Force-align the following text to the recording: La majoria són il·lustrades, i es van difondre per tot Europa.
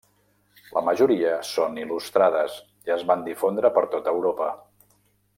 La 0.75 0.81
majoria 0.85 1.33
són 1.49 1.77
il·lustrades, 1.81 2.57
i 2.89 2.95
es 2.99 3.03
van 3.11 3.21
difondre 3.31 3.71
per 3.79 3.83
tot 3.97 4.09
Europa. 4.17 4.49